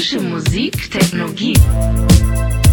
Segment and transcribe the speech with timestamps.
[0.00, 2.69] elektronische Musik, Technologie.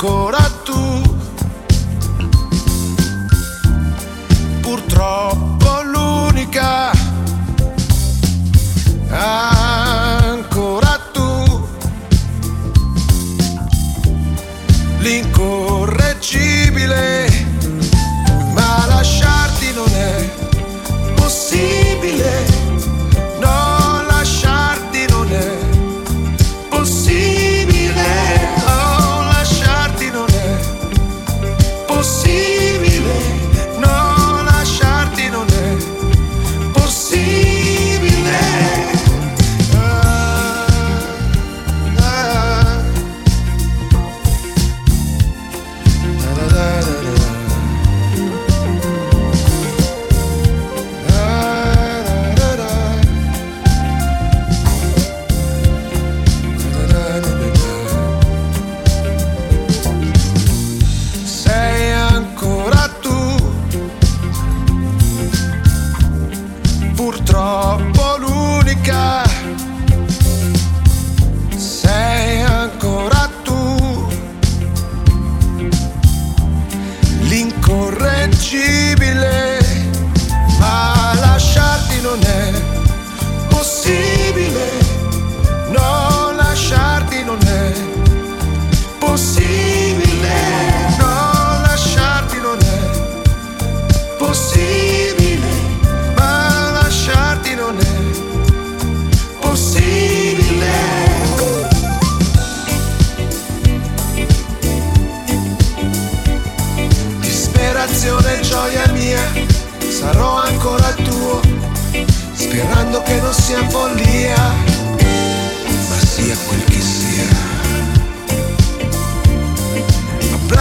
[0.00, 1.09] ancora tu.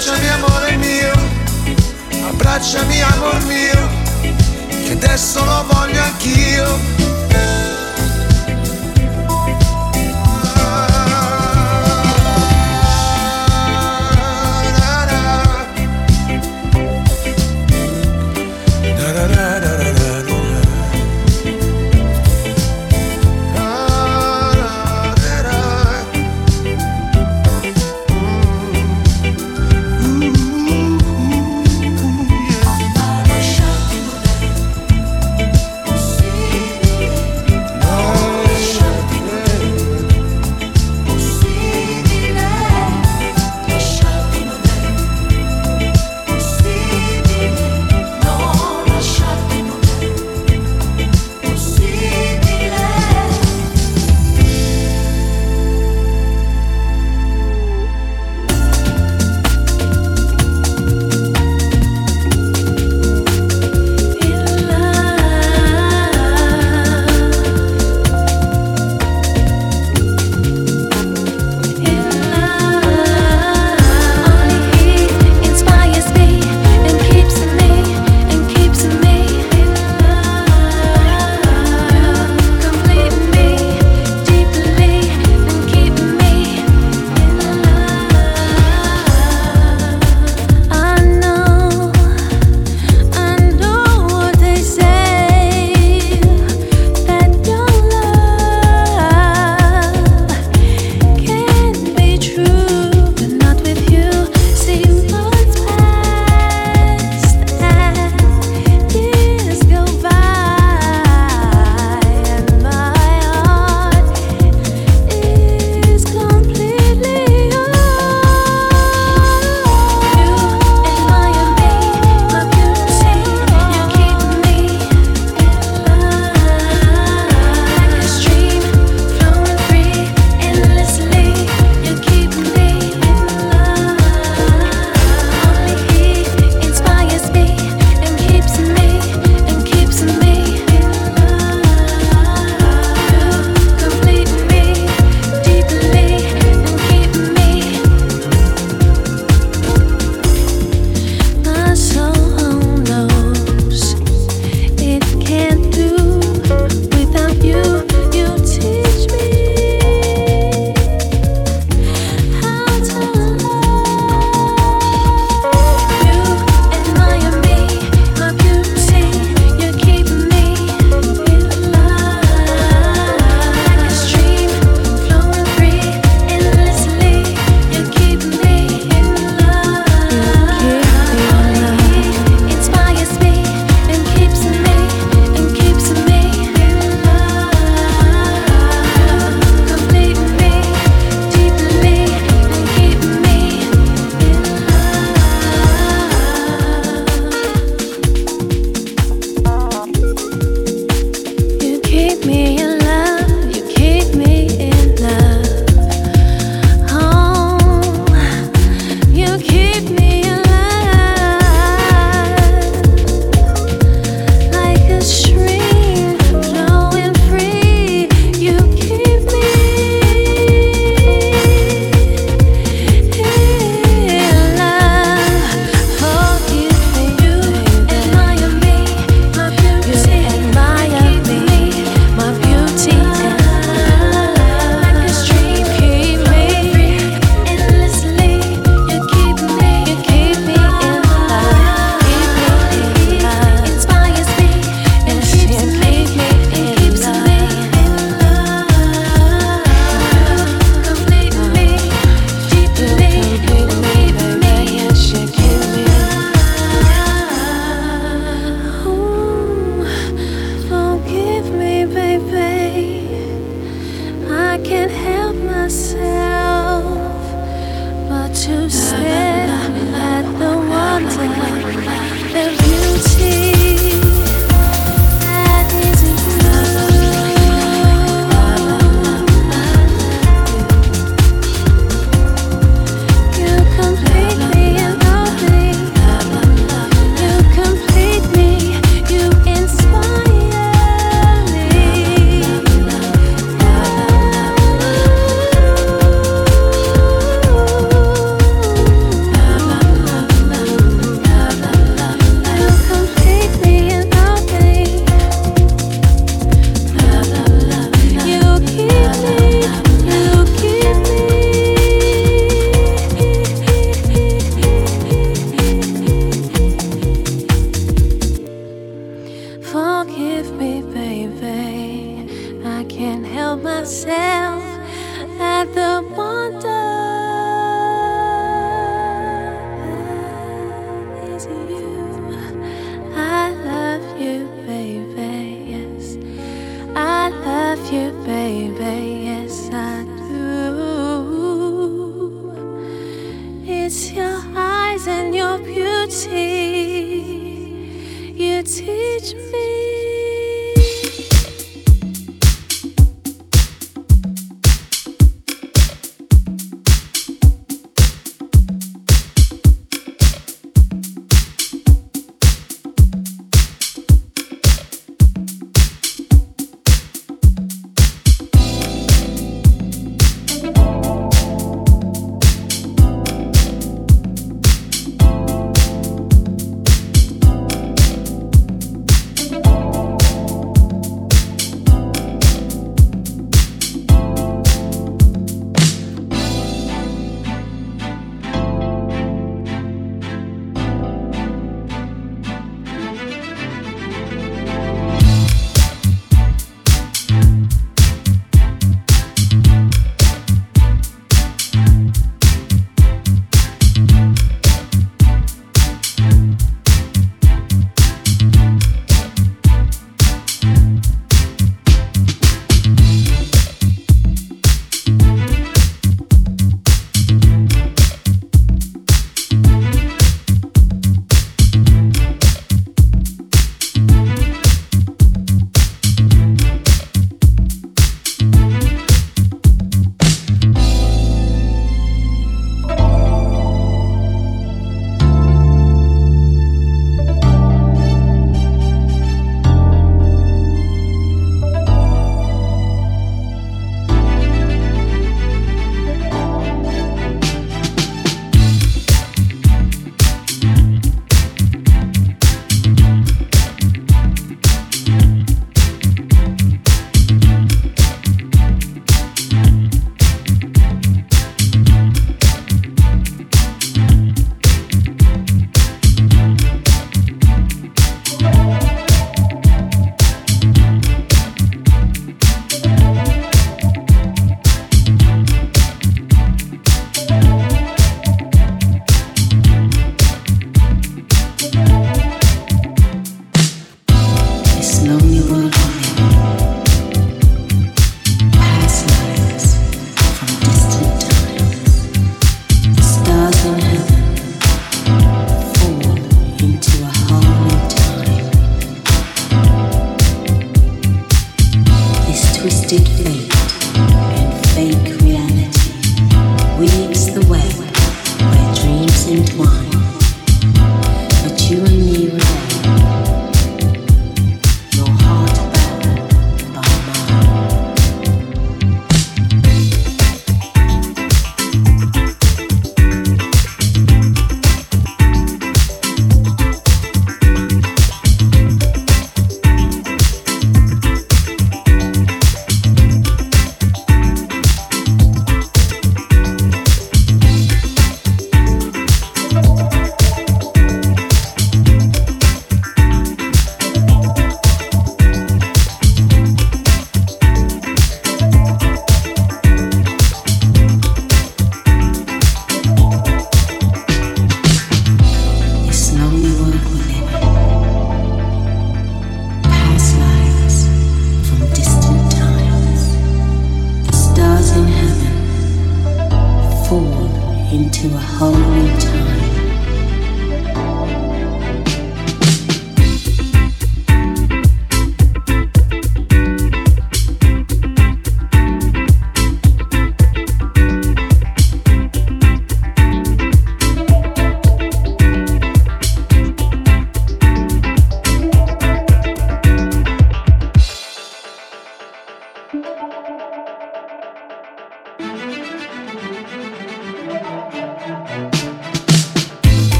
[0.00, 1.12] Abbracciami amore mio,
[2.26, 3.88] abbracciami amor mio,
[4.86, 7.09] che adesso lo voglio anch'io.